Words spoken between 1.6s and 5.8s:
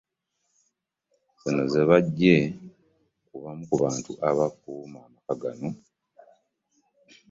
ze baggye ku bamu ku bantu abakuuma amaka gano.